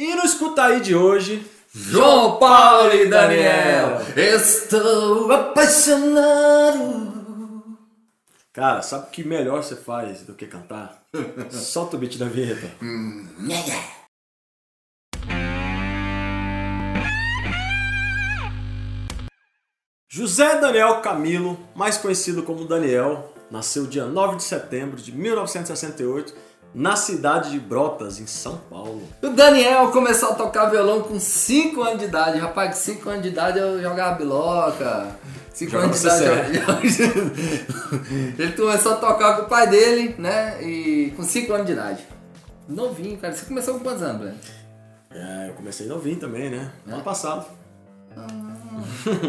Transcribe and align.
E 0.00 0.14
no 0.14 0.24
Escuta 0.24 0.64
Aí 0.64 0.80
de 0.80 0.96
hoje, 0.96 1.46
João 1.74 2.38
Paulo 2.38 2.90
e 2.94 3.06
Daniel, 3.06 3.98
estou 4.16 5.30
apaixonado. 5.30 6.16
cara, 8.50 8.80
sabe 8.80 9.08
o 9.08 9.10
que 9.10 9.22
melhor 9.22 9.62
você 9.62 9.76
faz 9.76 10.22
do 10.22 10.32
que 10.32 10.46
cantar? 10.46 11.02
Solta 11.52 11.96
o 11.96 11.98
beat 11.98 12.16
da 12.16 12.24
vinheta. 12.24 12.66
José 20.08 20.58
Daniel 20.58 21.02
Camilo, 21.02 21.60
mais 21.74 21.98
conhecido 21.98 22.42
como 22.42 22.64
Daniel, 22.64 23.34
nasceu 23.50 23.86
dia 23.86 24.06
9 24.06 24.36
de 24.36 24.44
setembro 24.44 24.96
de 24.96 25.12
1968 25.12 26.34
na 26.74 26.94
cidade 26.96 27.50
de 27.50 27.58
Brotas, 27.58 28.20
em 28.20 28.26
São 28.26 28.56
Paulo. 28.70 29.02
O 29.22 29.28
Daniel 29.30 29.88
começou 29.90 30.30
a 30.30 30.34
tocar 30.34 30.66
violão 30.66 31.02
com 31.02 31.18
5 31.18 31.82
anos 31.82 31.98
de 31.98 32.04
idade. 32.06 32.38
Rapaz, 32.38 32.70
com 32.76 32.80
5 32.92 33.08
anos 33.10 33.22
de 33.22 33.28
idade 33.28 33.58
eu 33.58 33.80
jogava 33.82 34.16
biloca. 34.16 35.08
5 35.52 35.70
Jogava 35.72 35.86
anos 35.92 36.00
de 36.00 36.06
idade. 36.06 37.02
eu- 37.02 37.10
Ele 38.44 38.52
começou 38.52 38.92
a 38.92 38.96
tocar 38.96 39.36
com 39.36 39.42
o 39.42 39.48
pai 39.48 39.68
dele, 39.68 40.14
né? 40.18 40.62
E 40.62 41.12
com 41.16 41.22
5 41.22 41.52
anos 41.52 41.66
de 41.66 41.72
idade. 41.72 42.06
Novinho, 42.68 43.18
cara. 43.18 43.34
Você 43.34 43.44
começou 43.46 43.74
com 43.74 43.80
quantos 43.80 44.02
anos, 44.02 44.22
velho? 44.22 44.36
É, 45.12 45.48
eu 45.48 45.54
comecei 45.54 45.86
novinho 45.88 46.16
também, 46.18 46.50
né? 46.50 46.70
Ano 46.86 47.02
passado. 47.02 47.44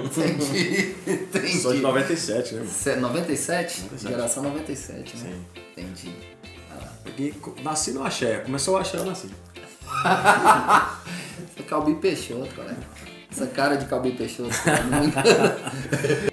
Entendi. 0.06 0.96
Entendi. 1.08 1.58
Sou 1.60 1.74
de 1.74 1.80
97, 1.82 2.54
né? 2.54 2.60
mano? 2.62 2.72
Cê- 2.72 2.96
97? 2.96 3.82
97. 3.82 4.08
Geração 4.12 4.44
97, 4.44 5.18
né? 5.18 5.24
Sim. 5.32 5.62
Entendi. 5.78 6.16
Co- 7.42 7.56
nasci 7.62 7.92
no 7.92 8.04
axé. 8.04 8.38
Começou 8.40 8.76
o 8.76 8.78
axé, 8.78 8.98
eu 8.98 9.06
nasci. 9.06 9.30
Calbi 11.68 11.96
Peixoto, 11.96 12.54
cara. 12.56 12.78
Essa 13.32 13.48
cara 13.48 13.76
de 13.78 13.86
Calbi 13.86 14.12
Peixoto. 14.12 14.50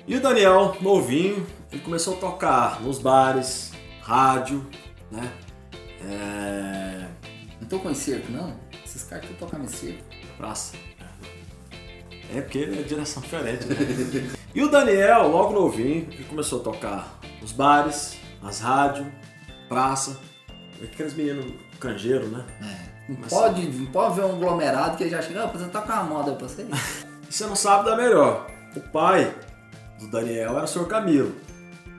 E 0.07 0.17
o 0.17 0.21
Daniel, 0.21 0.77
novinho, 0.81 1.47
ele 1.71 1.83
começou 1.83 2.17
a 2.17 2.21
tocar 2.21 2.81
nos 2.81 2.99
bares, 2.99 3.73
rádio, 4.01 4.67
né? 5.13 5.31
É... 6.03 7.07
não 7.61 7.69
tô 7.69 7.79
com 7.79 7.95
circo, 7.95 8.33
não? 8.33 8.57
Esses 8.85 9.03
caras 9.05 9.27
que 9.27 9.35
tocam 9.35 9.63
em 9.63 9.69
circo. 9.69 10.03
Praça. 10.39 10.75
É 12.35 12.41
porque 12.41 12.59
é 12.59 12.83
direção 12.83 13.23
diferente, 13.23 13.67
né? 13.67 13.77
E 14.55 14.63
o 14.63 14.71
Daniel, 14.71 15.29
logo 15.29 15.53
novinho, 15.53 16.09
ele 16.11 16.25
começou 16.25 16.61
a 16.61 16.65
tocar 16.65 17.19
nos 17.41 17.53
bares, 17.53 18.17
nas 18.43 18.61
rádios, 18.61 19.07
praça. 19.69 20.19
Aqueles 20.83 21.15
meninos 21.15 21.47
canjeiros, 21.81 22.31
né? 22.31 22.45
É. 22.61 22.99
Não, 23.13 23.19
Mas- 23.21 23.31
pode, 23.33 23.67
não 23.69 23.87
pode 23.87 24.17
ver 24.17 24.25
um 24.27 24.33
aglomerado 24.37 24.97
que 24.97 25.05
ele 25.05 25.11
já 25.11 25.23
chega, 25.23 25.45
ah, 25.45 25.47
você 25.47 25.65
toca 25.67 25.93
uma 25.95 26.03
moda 26.05 26.33
pra 26.33 26.47
você. 26.49 26.67
E 27.29 27.33
você 27.35 27.45
não 27.47 27.55
sabe 27.57 27.85
da 27.85 27.95
melhor. 27.95 28.47
O 28.75 28.81
pai 28.81 29.35
do 30.01 30.09
Daniel 30.09 30.57
era 30.57 30.65
o 30.65 30.67
Sr. 30.67 30.87
Camilo. 30.87 31.35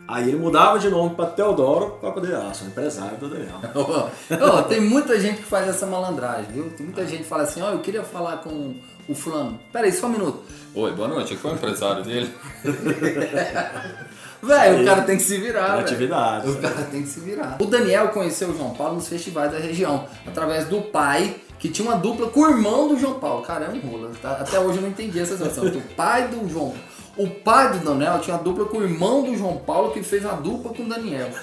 Aí 0.09 0.29
ele 0.29 0.37
mudava 0.37 0.79
de 0.79 0.89
nome 0.89 1.13
pra 1.13 1.27
Teodoro 1.27 1.97
pra 2.01 2.11
poder. 2.11 2.35
Ah, 2.35 2.51
sou 2.51 2.67
empresário 2.67 3.15
do 3.17 3.29
Daniel. 3.29 3.59
Ô, 4.57 4.61
tem 4.63 4.81
muita 4.81 5.19
gente 5.19 5.37
que 5.37 5.43
faz 5.43 5.67
essa 5.67 5.85
malandragem, 5.85 6.51
viu? 6.51 6.69
Tem 6.71 6.83
muita 6.83 7.05
gente 7.05 7.19
que 7.19 7.29
fala 7.29 7.43
assim, 7.43 7.61
ó, 7.61 7.69
eu 7.69 7.79
queria 7.79 8.01
falar 8.01 8.37
com 8.37 8.73
o 9.07 9.13
fulano. 9.13 9.59
Pera 9.71 9.85
aí, 9.85 9.91
só 9.91 10.07
um 10.07 10.09
minuto. 10.09 10.41
Oi, 10.73 10.91
boa 10.93 11.07
noite. 11.07 11.35
Aqui 11.35 11.45
é 11.45 11.49
o 11.51 11.53
empresário 11.53 12.03
dele. 12.03 12.33
Velho, 14.41 14.81
o 14.81 14.85
cara 14.85 15.01
tem 15.01 15.17
que 15.17 15.23
se 15.23 15.37
virar, 15.37 15.75
velho. 15.75 15.77
Criatividade. 15.79 16.49
O 16.49 16.61
cara 16.61 16.87
tem 16.89 17.01
que 17.03 17.09
se 17.09 17.19
virar. 17.19 17.57
O 17.59 17.65
Daniel 17.65 18.07
conheceu 18.07 18.49
o 18.49 18.57
João 18.57 18.73
Paulo 18.73 18.95
nos 18.95 19.07
festivais 19.07 19.51
da 19.51 19.59
região, 19.59 20.07
através 20.25 20.65
do 20.65 20.81
pai, 20.81 21.35
que 21.59 21.67
tinha 21.67 21.85
uma 21.87 21.97
dupla 21.97 22.29
com 22.29 22.39
o 22.39 22.49
irmão 22.49 22.87
do 22.87 22.97
João 22.97 23.19
Paulo. 23.19 23.43
Cara, 23.43 23.65
é 23.65 23.69
um 23.69 23.79
rola. 23.79 24.11
tá? 24.21 24.31
Até 24.39 24.57
hoje 24.57 24.77
eu 24.77 24.81
não 24.81 24.89
entendi 24.89 25.19
essa 25.19 25.35
situação. 25.35 25.65
O 25.65 25.81
pai 25.93 26.29
do 26.29 26.47
João. 26.49 26.73
O 27.19 27.27
pai 27.29 27.71
do 27.73 27.79
Daniel 27.79 28.19
tinha 28.19 28.37
uma 28.37 28.43
dupla 28.43 28.65
com 28.65 28.77
o 28.77 28.83
irmão 28.83 29.23
do 29.23 29.35
João 29.37 29.57
Paulo, 29.57 29.91
que 29.91 30.01
fez 30.01 30.23
uma 30.23 30.35
dupla 30.35 30.73
com 30.73 30.83
o 30.83 30.87
Daniel. 30.89 31.29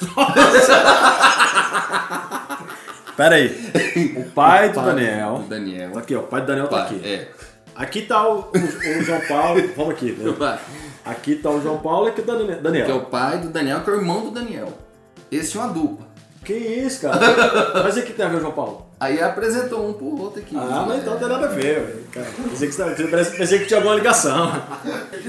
Pera 3.17 3.37
aí. 3.37 4.15
O 4.17 4.25
pai 4.31 4.69
do 4.71 4.75
pai 4.75 4.85
Daniel. 4.87 5.39
do 5.39 5.49
Daniel. 5.49 5.91
Tá 5.93 6.01
aqui, 6.01 6.15
ó. 6.15 6.21
O 6.21 6.25
pai 6.25 6.41
do 6.43 6.47
Daniel 6.47 6.69
tá 6.69 6.77
Pai, 6.77 6.85
aqui. 6.87 7.01
é. 7.09 7.29
Aqui 7.75 8.03
tá 8.03 8.29
o, 8.29 8.41
o- 8.41 8.99
o 8.99 9.03
João 9.03 9.21
Paulo. 9.29 9.63
Vamos 9.77 9.95
aqui. 9.95 10.13
né? 10.13 10.59
Aqui 11.05 11.37
tá 11.37 11.51
o 11.51 11.61
João 11.63 11.79
Paulo 11.79 12.09
e 12.09 12.11
aqui 12.11 12.23
tá 12.23 12.33
o 12.33 12.37
Dani- 12.39 12.49
Que 12.53 12.59
é 12.59 12.63
Daniel. 12.63 12.97
o 12.97 13.01
pai 13.07 13.39
do 13.39 13.49
Daniel, 13.49 13.81
que 13.83 13.91
é 13.91 13.93
o 13.93 13.97
irmão 13.97 14.23
do 14.23 14.31
Daniel. 14.31 14.73
Esse 15.31 15.53
tinha 15.53 15.65
uma 15.65 15.73
dupla. 15.73 16.07
Que 16.47 16.53
isso, 16.55 17.01
cara? 17.03 17.19
Mas 17.83 17.97
e 17.97 18.03
que 18.03 18.13
tem 18.13 18.25
a 18.25 18.29
ver 18.29 18.37
o 18.37 18.41
João 18.41 18.53
Paulo? 18.53 18.87
Aí 19.01 19.21
apresentou 19.21 19.89
um 19.89 19.93
pro 19.93 20.19
outro 20.23 20.41
aqui. 20.41 20.57
Ah, 20.57 20.85
mas 20.87 20.99
então 21.01 21.15
não 21.15 21.19
tem 21.21 21.29
nada 21.29 21.47
a 21.47 21.51
ver, 21.51 21.81
velho. 21.81 22.05
Cara, 22.13 22.27
Pensei 22.51 22.69
que, 22.69 22.75
você 22.75 22.85
tava- 22.95 23.09
parece- 23.11 23.37
pensei 23.37 23.59
que 23.59 23.67
tinha 23.67 23.79
alguma 23.79 23.97
ligação. 23.97 24.53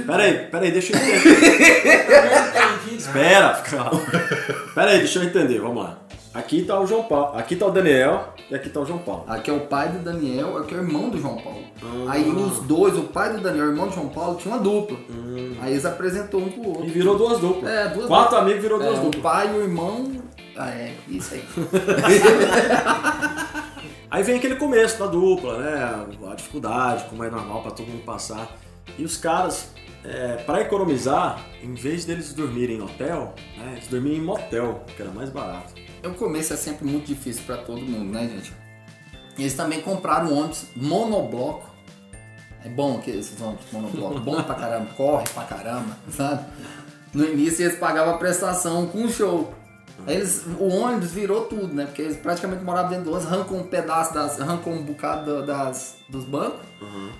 Pera 0.05 0.23
aí, 0.23 0.33
pera 0.45 0.63
aí, 0.65 0.71
deixa 0.71 0.93
eu 0.93 0.99
entender. 0.99 2.95
Espera, 2.97 3.53
calma. 3.69 4.01
Pera 4.75 4.91
aí, 4.91 4.99
deixa 4.99 5.19
eu 5.19 5.23
entender, 5.23 5.59
vamos 5.59 5.83
lá. 5.83 5.97
Aqui 6.33 6.61
tá 6.63 6.79
o 6.79 6.85
João 6.85 7.03
Paulo, 7.03 7.35
aqui 7.35 7.55
tá 7.55 7.65
o 7.65 7.71
Daniel 7.71 8.33
e 8.51 8.53
aqui 8.55 8.69
tá 8.69 8.79
o 8.79 8.85
João 8.85 8.99
Paulo. 8.99 9.23
Aqui 9.27 9.49
é 9.49 9.53
o 9.53 9.61
pai 9.61 9.89
do 9.89 9.97
Daniel, 9.99 10.57
aqui 10.59 10.75
é 10.75 10.77
o 10.77 10.81
irmão 10.81 11.09
do 11.09 11.19
João 11.19 11.35
Paulo. 11.37 11.63
Ah. 11.81 12.11
Aí 12.11 12.29
os 12.29 12.59
dois, 12.59 12.95
o 12.95 13.03
pai 13.05 13.31
do 13.33 13.41
Daniel 13.41 13.65
e 13.65 13.67
o 13.69 13.71
irmão 13.71 13.87
do 13.87 13.95
João 13.95 14.09
Paulo, 14.09 14.35
tinha 14.37 14.53
uma 14.53 14.61
dupla. 14.63 14.97
Aí 15.61 15.71
eles 15.73 15.83
apresentou 15.83 16.41
um 16.41 16.49
pro 16.51 16.67
outro. 16.69 16.85
E 16.85 16.89
virou 16.89 17.17
duas 17.17 17.39
duplas. 17.39 17.71
É, 17.71 17.87
duas 17.87 18.05
Quatro 18.05 18.23
duplas. 18.25 18.41
amigos 18.43 18.61
virou 18.61 18.79
É, 18.81 18.85
duas 18.85 18.99
o 18.99 19.01
duplas. 19.03 19.23
pai 19.23 19.49
e 19.51 19.57
o 19.57 19.61
irmão. 19.63 20.11
Ah, 20.57 20.69
é, 20.71 20.95
isso 21.07 21.35
aí. 21.35 21.43
Aí 24.09 24.23
vem 24.23 24.37
aquele 24.37 24.55
começo 24.55 24.97
da 24.97 25.05
dupla, 25.05 25.57
né? 25.57 26.05
A 26.31 26.35
dificuldade, 26.35 27.03
como 27.09 27.23
é 27.23 27.29
normal 27.29 27.61
pra 27.61 27.71
todo 27.71 27.87
mundo 27.87 28.03
passar. 28.03 28.57
E 28.97 29.03
os 29.03 29.17
caras, 29.17 29.71
é, 30.03 30.37
para 30.37 30.61
economizar, 30.61 31.45
em 31.61 31.73
vez 31.73 32.05
deles 32.05 32.33
dormirem 32.33 32.77
em 32.77 32.81
hotel, 32.81 33.35
né, 33.57 33.73
eles 33.73 33.87
dormiam 33.87 34.15
em 34.15 34.21
motel, 34.21 34.85
que 34.95 35.01
era 35.01 35.11
mais 35.11 35.29
barato. 35.29 35.73
O 36.03 36.13
começo 36.13 36.53
é 36.53 36.55
sempre 36.55 36.87
muito 36.87 37.05
difícil 37.05 37.43
pra 37.45 37.57
todo 37.57 37.81
mundo, 37.81 38.13
né, 38.13 38.27
gente? 38.27 38.53
Eles 39.37 39.53
também 39.53 39.81
compraram 39.81 40.33
ônibus 40.33 40.67
monobloco. 40.75 41.69
É 42.63 42.69
bom 42.69 42.99
que 42.99 43.11
esses 43.11 43.39
ônibus 43.41 43.65
monobloco, 43.71 44.19
bom 44.21 44.41
pra 44.41 44.55
caramba, 44.55 44.87
corre 44.95 45.27
pra 45.33 45.43
caramba, 45.43 45.97
sabe? 46.09 46.45
No 47.13 47.25
início 47.25 47.65
eles 47.65 47.77
pagavam 47.77 48.15
a 48.15 48.17
prestação 48.17 48.87
com 48.87 49.03
o 49.03 49.09
show. 49.09 49.53
Aí 50.05 50.15
eles, 50.15 50.43
o 50.59 50.67
ônibus 50.67 51.11
virou 51.11 51.45
tudo, 51.45 51.73
né? 51.73 51.85
Porque 51.85 52.01
eles 52.01 52.17
praticamente 52.17 52.63
moravam 52.63 52.89
dentro 52.91 53.05
do 53.05 53.11
ônibus, 53.13 53.31
arrancam 53.31 53.57
um 53.57 53.63
pedaço 53.63 54.13
das. 54.13 54.39
arrancam 54.39 54.73
um 54.73 54.83
bocado 54.83 55.45
da- 55.45 55.65
das, 55.65 55.95
dos 56.07 56.23
bancos 56.23 56.59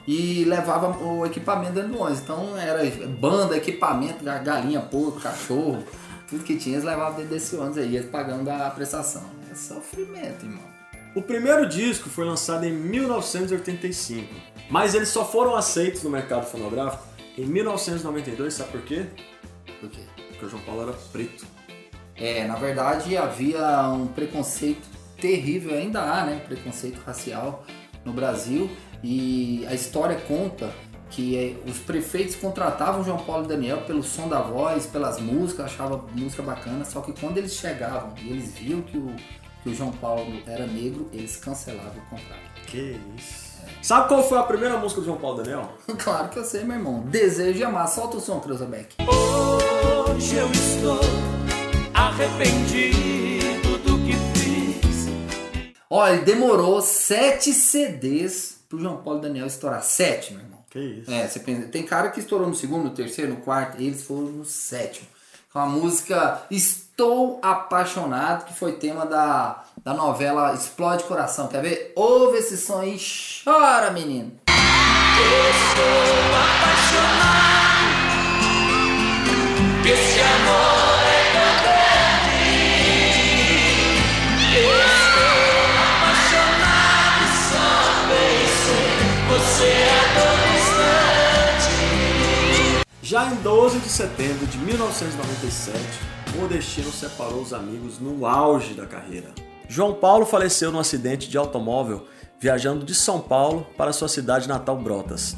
e 0.08 0.44
levavam 0.46 1.18
o 1.20 1.26
equipamento 1.26 1.74
dentro 1.74 1.90
do 1.92 2.00
ônibus. 2.00 2.22
Então 2.22 2.58
era 2.58 2.84
banda, 3.08 3.58
equipamento, 3.58 4.24
ga- 4.24 4.38
galinha, 4.40 4.80
porco, 4.80 5.20
cachorro, 5.20 5.84
tudo 6.30 6.44
que 6.44 6.56
tinha, 6.58 6.76
eles 6.76 6.86
levavam 6.86 7.16
dentro 7.16 7.32
desse 7.34 7.56
ônibus 7.56 7.78
aí, 7.80 7.96
eles 7.96 8.10
pagando 8.10 8.50
a 8.50 8.70
prestação. 8.70 9.24
É 9.52 9.56
sofrimento, 9.56 10.46
irmão. 10.46 10.64
O 11.16 11.22
primeiro 11.22 11.68
disco 11.68 12.10
foi 12.10 12.26
lançado 12.26 12.64
em 12.66 12.72
1985, 12.72 14.34
mas 14.70 14.94
eles 14.94 15.10
só 15.10 15.26
foram 15.26 15.56
aceitos 15.56 16.04
no 16.04 16.10
mercado 16.10 16.46
fonográfico 16.46 17.04
em 17.38 17.46
1992, 17.46 18.54
sabe 18.54 18.72
por 18.72 18.82
quê? 18.82 19.06
Por 19.80 19.90
quê? 19.90 20.02
Porque 20.30 20.46
o 20.46 20.50
João 20.50 20.62
Paulo 20.64 20.84
era 20.84 20.94
preto. 21.12 21.46
É, 22.18 22.46
na 22.46 22.56
verdade 22.56 23.16
havia 23.16 23.90
um 23.90 24.08
preconceito 24.08 24.88
terrível, 25.20 25.76
ainda 25.76 26.02
há, 26.02 26.26
né? 26.26 26.42
Preconceito 26.48 27.00
racial 27.06 27.64
no 28.04 28.12
Brasil. 28.12 28.70
E 29.04 29.66
a 29.70 29.74
história 29.74 30.16
conta 30.28 30.72
que 31.10 31.38
eh, 31.38 31.70
os 31.70 31.78
prefeitos 31.78 32.36
contratavam 32.36 33.04
João 33.04 33.20
Paulo 33.20 33.46
e 33.46 33.48
Daniel 33.48 33.82
pelo 33.82 34.04
som 34.04 34.28
da 34.28 34.42
voz, 34.42 34.86
pelas 34.86 35.20
músicas, 35.20 35.68
achava 35.68 36.04
música 36.14 36.42
bacana, 36.44 36.84
só 36.84 37.02
que 37.02 37.14
quando 37.14 37.38
eles 37.38 37.54
chegavam 37.54 38.14
e 38.22 38.30
eles 38.30 38.54
viam 38.54 38.82
que 38.82 38.98
o, 38.98 39.16
que 39.64 39.70
o 39.70 39.76
João 39.76 39.92
Paulo 39.92 40.42
era 40.46 40.66
negro, 40.66 41.08
eles 41.14 41.38
cancelavam 41.38 41.98
o 41.98 42.10
contrato. 42.10 42.42
Que 42.66 43.00
isso. 43.16 43.48
Sabe 43.82 44.08
qual 44.08 44.24
foi 44.24 44.38
a 44.38 44.44
primeira 44.44 44.78
música 44.78 45.02
do 45.02 45.06
João 45.06 45.18
Paulo 45.18 45.42
e 45.42 45.44
Daniel? 45.44 45.70
claro 45.98 46.30
que 46.30 46.40
eu 46.40 46.44
sei, 46.44 46.64
meu 46.64 46.76
irmão. 46.76 47.02
Desejo 47.02 47.58
de 47.58 47.64
amar. 47.64 47.88
Solta 47.88 48.18
o 48.18 48.20
som, 48.20 48.40
Creuzabeck. 48.40 48.96
Hoje 49.00 50.36
eu 50.36 50.50
estou 50.52 51.00
arrependido 52.18 53.78
do 53.78 54.00
que 54.00 54.14
fiz. 54.34 55.08
Olha, 55.88 56.14
ele 56.14 56.26
demorou 56.26 56.82
sete 56.82 57.54
CDs 57.54 58.60
pro 58.68 58.80
João 58.80 58.98
Paulo 58.98 59.20
e 59.20 59.22
Daniel 59.22 59.46
estourar. 59.46 59.84
Sete, 59.84 60.34
meu 60.34 60.42
irmão. 60.42 60.58
Que 60.70 60.80
isso. 60.80 61.12
É, 61.12 61.28
você 61.28 61.40
pensa, 61.40 61.68
tem 61.68 61.84
cara 61.84 62.10
que 62.10 62.20
estourou 62.20 62.48
no 62.48 62.56
segundo, 62.56 62.86
no 62.86 62.90
terceiro, 62.90 63.34
no 63.34 63.38
quarto, 63.38 63.80
eles 63.80 64.04
foram 64.04 64.24
no 64.24 64.46
sétimo. 64.46 65.08
Com 65.54 65.60
a 65.60 65.66
música 65.68 66.42
Estou 66.50 67.40
Apaixonado, 67.42 68.46
que 68.46 68.54
foi 68.54 68.74
tema 68.74 69.06
da, 69.06 69.64
da 69.84 69.94
novela 69.94 70.54
Explode 70.54 71.04
Coração. 71.04 71.48
Quer 71.48 71.62
ver? 71.62 71.94
Ouve 71.96 72.40
esse 72.40 72.58
som 72.58 72.80
aí, 72.80 72.98
chora, 73.44 73.92
menino. 73.92 74.32
Esse 79.86 80.20
amor 80.20 80.77
Em 93.30 93.36
12 93.42 93.80
de 93.80 93.90
setembro 93.90 94.46
de 94.46 94.58
1997, 94.58 95.78
o 96.42 96.48
destino 96.48 96.90
separou 96.94 97.42
os 97.42 97.52
amigos 97.52 98.00
no 98.00 98.26
auge 98.26 98.74
da 98.74 98.86
carreira. 98.86 99.34
João 99.68 99.94
Paulo 99.94 100.26
faleceu 100.26 100.72
num 100.72 100.80
acidente 100.80 101.30
de 101.30 101.38
automóvel 101.38 102.06
viajando 102.40 102.86
de 102.86 102.96
São 102.96 103.20
Paulo 103.20 103.68
para 103.76 103.92
sua 103.92 104.08
cidade 104.08 104.48
natal 104.48 104.78
Brotas. 104.78 105.36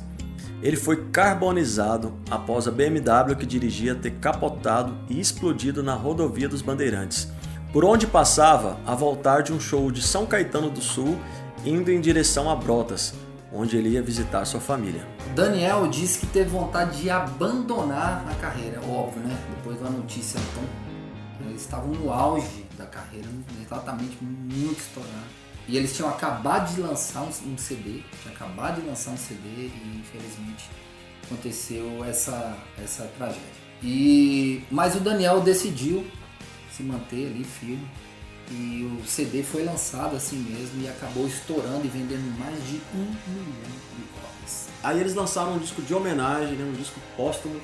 Ele 0.61 0.77
foi 0.77 1.09
carbonizado 1.09 2.13
após 2.29 2.67
a 2.67 2.71
BMW 2.71 3.35
que 3.35 3.45
dirigia 3.47 3.95
ter 3.95 4.11
capotado 4.19 4.95
e 5.09 5.19
explodido 5.19 5.81
na 5.81 5.95
rodovia 5.95 6.47
dos 6.47 6.61
Bandeirantes, 6.61 7.27
por 7.73 7.83
onde 7.83 8.05
passava 8.05 8.77
a 8.85 8.93
voltar 8.93 9.41
de 9.41 9.51
um 9.51 9.59
show 9.59 9.89
de 9.89 10.03
São 10.03 10.27
Caetano 10.27 10.69
do 10.69 10.81
Sul, 10.81 11.17
indo 11.65 11.91
em 11.91 11.99
direção 11.99 12.51
a 12.51 12.55
Brotas, 12.55 13.15
onde 13.51 13.77
ele 13.77 13.89
ia 13.89 14.01
visitar 14.01 14.45
sua 14.45 14.59
família. 14.59 15.05
Daniel 15.35 15.87
disse 15.87 16.19
que 16.19 16.27
teve 16.27 16.49
vontade 16.49 17.01
de 17.01 17.09
abandonar 17.09 18.25
a 18.29 18.35
carreira, 18.35 18.79
óbvio, 18.81 19.21
né? 19.23 19.37
Depois 19.55 19.79
da 19.79 19.89
notícia 19.89 20.39
tão. 20.53 21.47
Eles 21.47 21.61
estavam 21.61 21.91
no 21.91 22.11
auge 22.11 22.65
da 22.77 22.85
carreira, 22.85 23.27
exatamente 23.61 24.17
muito 24.21 24.79
estourado. 24.79 25.39
E 25.67 25.77
eles 25.77 25.95
tinham 25.95 26.09
acabado 26.09 26.73
de 26.73 26.81
lançar 26.81 27.21
um, 27.21 27.57
CD, 27.57 28.01
tinha 28.21 28.33
acabado 28.33 28.81
de 28.81 28.87
lançar 28.87 29.11
um 29.11 29.17
CD 29.17 29.47
e 29.47 29.99
infelizmente 29.99 30.69
aconteceu 31.23 32.03
essa, 32.03 32.57
essa 32.83 33.03
tragédia. 33.17 33.69
E, 33.83 34.63
mas 34.71 34.95
o 34.95 34.99
Daniel 34.99 35.41
decidiu 35.41 36.05
se 36.71 36.81
manter 36.81 37.27
ali 37.27 37.43
firme 37.43 37.87
e 38.51 38.83
o 38.99 39.05
CD 39.05 39.43
foi 39.43 39.63
lançado 39.63 40.15
assim 40.15 40.37
mesmo 40.37 40.81
e 40.81 40.87
acabou 40.87 41.27
estourando 41.27 41.85
e 41.85 41.87
vendendo 41.87 42.37
mais 42.39 42.55
de 42.65 42.81
um 42.93 43.05
milhão 43.27 43.71
de 43.95 44.03
cópias. 44.19 44.67
Aí 44.83 44.99
eles 44.99 45.13
lançaram 45.13 45.53
um 45.53 45.59
disco 45.59 45.81
de 45.81 45.93
homenagem, 45.93 46.55
né, 46.55 46.63
um 46.63 46.73
disco 46.73 46.99
póstumo, 47.15 47.59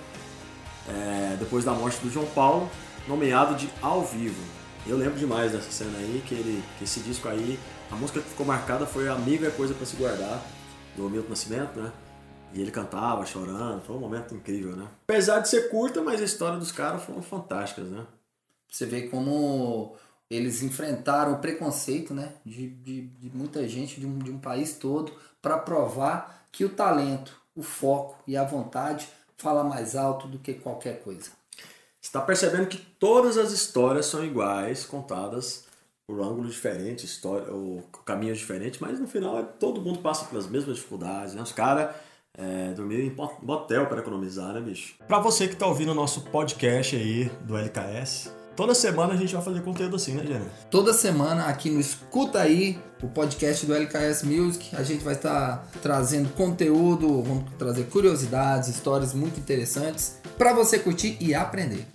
é, 0.88 1.36
depois 1.40 1.66
da 1.66 1.74
morte 1.74 2.00
do 2.00 2.12
João 2.12 2.28
Paulo, 2.28 2.70
nomeado 3.08 3.56
de 3.56 3.70
Ao 3.82 4.04
Vivo. 4.04 4.42
Eu 4.86 4.98
lembro 4.98 5.18
demais 5.18 5.52
dessa 5.52 5.72
cena 5.72 5.98
aí, 5.98 6.24
que, 6.28 6.36
ele, 6.36 6.64
que 6.78 6.84
esse 6.84 7.00
disco 7.00 7.28
aí, 7.28 7.60
a 7.92 7.96
música 7.96 8.22
que 8.22 8.30
ficou 8.30 8.46
marcada 8.46 8.86
foi 8.86 9.08
Amigo 9.08 9.46
é 9.46 9.50
Coisa 9.50 9.74
para 9.74 9.86
Se 9.86 9.96
Guardar, 9.96 10.40
do 10.96 11.10
Milton 11.10 11.30
Nascimento, 11.30 11.80
né? 11.80 11.92
E 12.54 12.62
ele 12.62 12.72
cantava, 12.72 13.26
chorando, 13.26 13.82
foi 13.82 13.96
um 13.96 14.00
momento 14.00 14.36
incrível, 14.36 14.76
né? 14.76 14.88
Apesar 15.04 15.40
de 15.40 15.50
ser 15.50 15.70
curta, 15.70 16.02
mas 16.02 16.22
a 16.22 16.24
história 16.24 16.58
dos 16.60 16.72
caras 16.72 17.04
foram 17.04 17.22
fantásticas, 17.22 17.88
né? 17.88 18.06
Você 18.72 18.86
vê 18.86 19.08
como 19.08 19.96
eles 20.30 20.64
enfrentaram 20.64 21.34
o 21.34 21.40
preconceito 21.40 22.14
né, 22.14 22.34
de, 22.46 22.70
de, 22.70 23.02
de 23.08 23.36
muita 23.36 23.68
gente, 23.68 24.00
de 24.00 24.06
um, 24.06 24.18
de 24.18 24.32
um 24.32 24.40
país 24.40 24.74
todo, 24.74 25.12
para 25.42 25.58
provar 25.58 26.46
que 26.52 26.66
o 26.66 26.70
talento, 26.70 27.40
o 27.56 27.62
foco 27.62 28.18
e 28.26 28.36
a 28.36 28.44
vontade 28.44 29.08
fala 29.38 29.64
mais 29.64 29.96
alto 29.96 30.28
do 30.28 30.40
que 30.40 30.54
qualquer 30.54 31.02
coisa. 31.04 31.30
Está 32.02 32.22
percebendo 32.22 32.68
que 32.68 32.78
todas 32.78 33.38
as 33.38 33.52
histórias 33.52 34.06
são 34.06 34.24
iguais, 34.24 34.86
contadas 34.86 35.66
por 36.08 36.22
ângulos 36.22 36.54
diferentes, 36.54 37.04
história, 37.04 37.52
ou 37.52 37.82
caminhos 38.06 38.38
diferentes, 38.38 38.80
mas 38.80 39.00
no 39.00 39.08
final 39.08 39.40
é, 39.40 39.44
todo 39.44 39.82
mundo 39.82 40.00
passa 40.00 40.26
pelas 40.26 40.48
mesmas 40.48 40.76
dificuldades. 40.76 41.34
Né? 41.34 41.42
Os 41.42 41.52
caras 41.52 41.96
é, 42.38 42.74
dormiram 42.74 43.04
em 43.04 43.16
motel 43.42 43.88
para 43.88 44.02
economizar, 44.02 44.54
né, 44.54 44.62
bicho? 44.62 44.96
Para 45.08 45.20
você 45.20 45.48
que 45.48 45.54
está 45.54 45.66
ouvindo 45.66 45.92
o 45.92 45.96
nosso 45.96 46.22
podcast 46.30 46.96
aí 46.96 47.26
do 47.42 47.58
LKS, 47.58 48.32
Toda 48.56 48.74
semana 48.74 49.14
a 49.14 49.18
gente 49.18 49.34
vai 49.34 49.44
fazer 49.44 49.62
conteúdo 49.62 49.98
assim, 49.98 50.14
né, 50.14 50.24
Jânio? 50.26 50.50
Toda 50.72 50.94
semana 50.94 51.48
aqui 51.48 51.70
no 51.70 51.80
Escuta 51.80 52.40
Aí, 52.40 52.80
o 53.04 53.08
podcast 53.08 53.66
do 53.66 53.76
LKS 53.76 54.24
Music, 54.24 54.74
a 54.76 54.82
gente 54.82 55.04
vai 55.04 55.14
estar 55.14 55.68
trazendo 55.82 56.30
conteúdo, 56.30 57.22
vamos 57.22 57.44
trazer 57.58 57.84
curiosidades, 57.86 58.70
histórias 58.70 59.14
muito 59.14 59.38
interessantes 59.40 60.20
para 60.38 60.54
você 60.54 60.80
curtir 60.80 61.18
e 61.20 61.36
aprender. 61.36 61.86